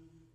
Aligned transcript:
you. 0.00 0.27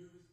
They're 0.00 0.29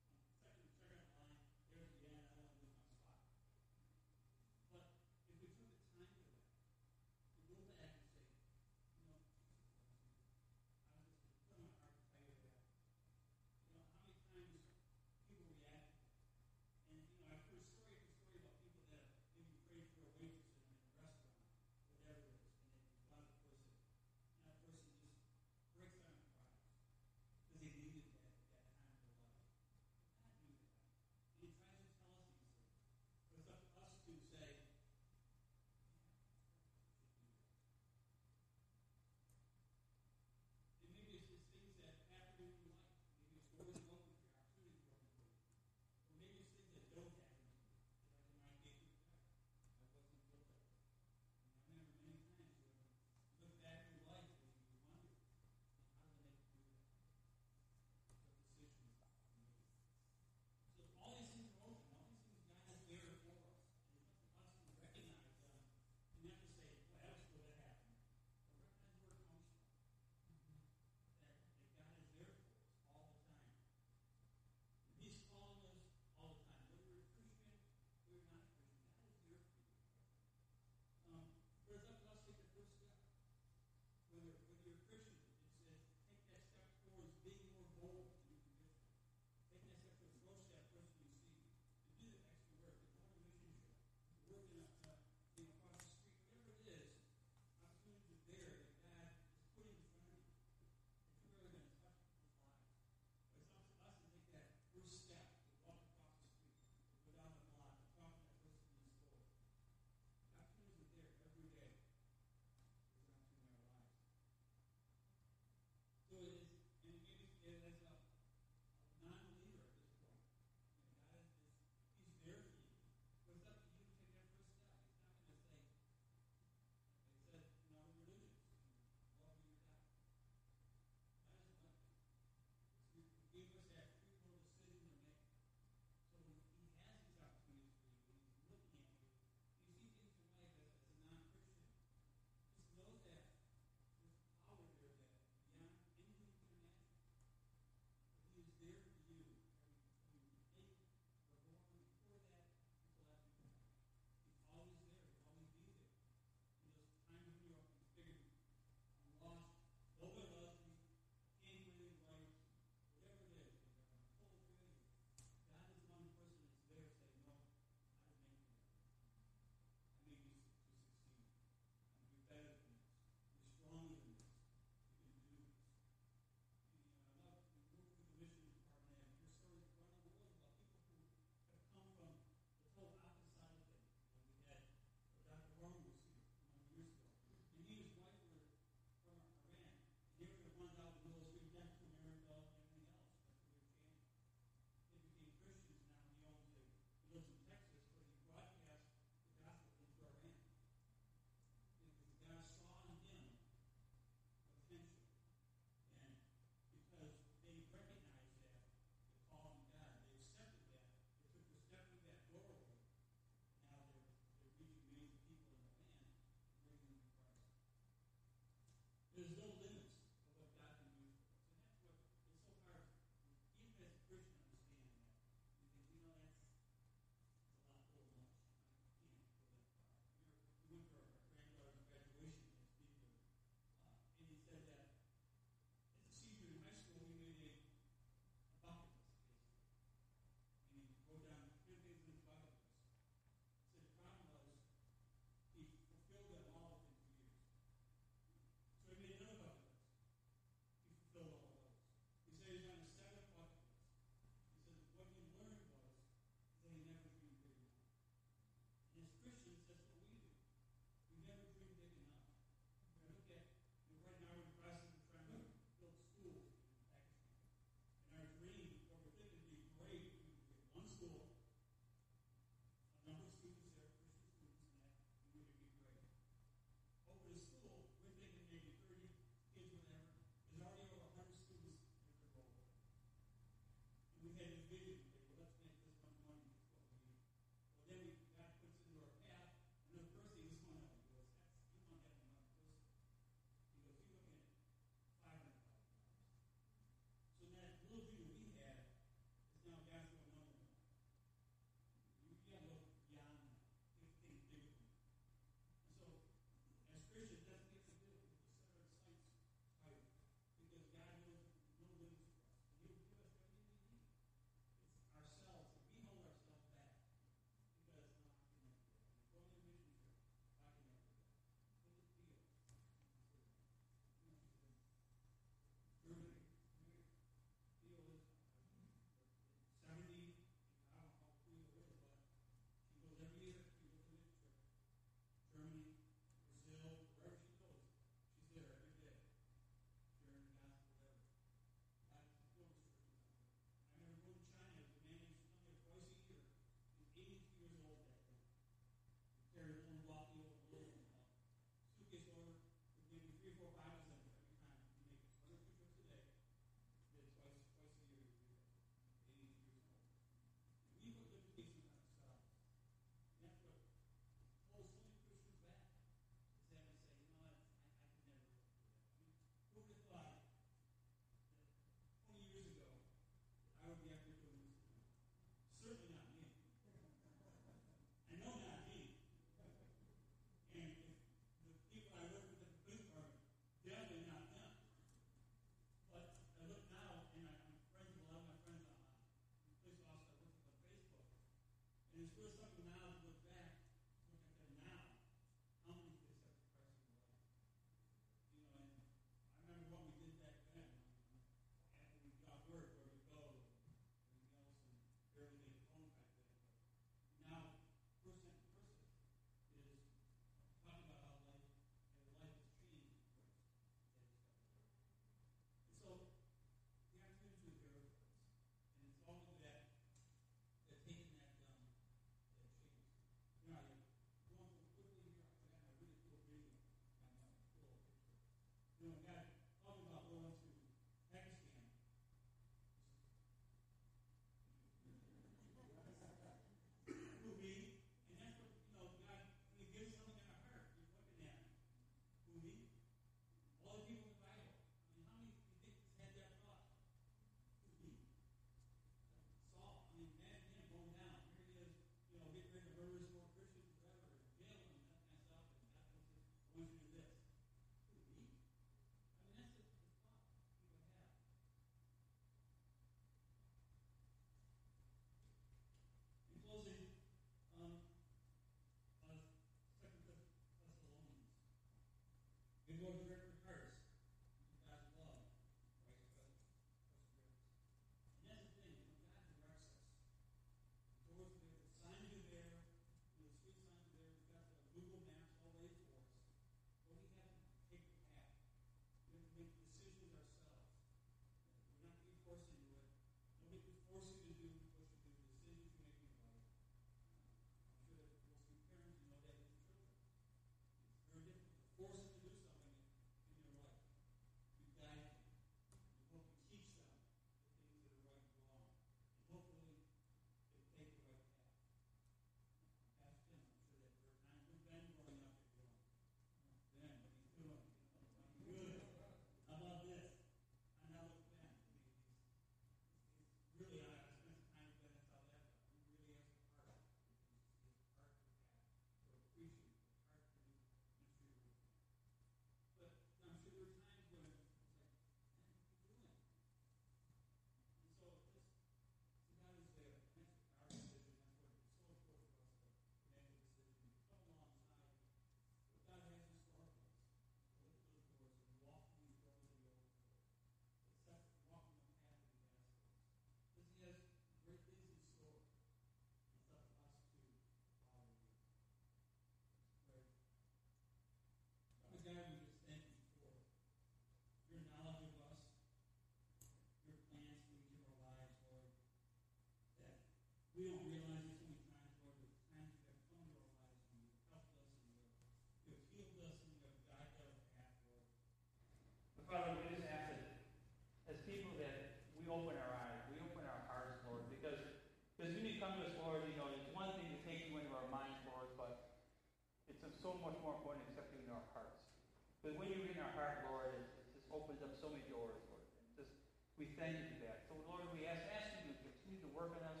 Because 592.64 592.80
when 592.80 592.88
you 592.88 592.96
get 593.04 593.12
in 593.12 593.20
our 593.20 593.36
heart, 593.36 593.60
Lord, 593.68 593.92
it, 593.92 594.08
just 594.32 594.48
opens 594.48 594.80
up 594.80 594.96
so 594.96 595.12
many 595.12 595.20
doors, 595.28 595.52
Lord. 595.68 595.84
Just 596.16 596.32
we 596.80 596.96
thank 596.96 597.12
you 597.20 597.28
for 597.36 597.44
that. 597.44 597.60
So 597.68 597.76
Lord, 597.84 598.08
we 598.16 598.24
ask, 598.24 598.40
ask 598.56 598.80
you 598.80 598.88
to 598.88 599.04
continue 599.04 599.36
to 599.44 599.52
work 599.52 599.76
on 599.76 599.84
us. 599.84 600.00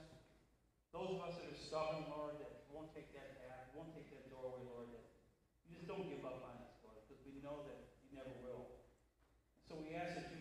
Those 0.88 1.12
of 1.12 1.20
us 1.28 1.36
that 1.36 1.52
are 1.52 1.60
stubborn, 1.60 2.08
Lord, 2.08 2.40
that 2.40 2.64
won't 2.72 2.88
take 2.96 3.12
that 3.12 3.36
path, 3.44 3.68
won't 3.76 3.92
take 3.92 4.08
that 4.16 4.32
doorway, 4.32 4.64
Lord, 4.64 4.88
that 4.96 5.04
you 5.68 5.76
just 5.76 5.92
don't 5.92 6.08
give 6.08 6.24
up 6.24 6.40
on 6.40 6.56
us, 6.64 6.72
Lord, 6.80 7.04
because 7.04 7.20
we 7.28 7.36
know 7.44 7.68
that 7.68 8.00
you 8.00 8.16
never 8.16 8.32
will. 8.40 8.80
So 9.68 9.76
we 9.84 9.92
ask 9.92 10.16
that 10.16 10.33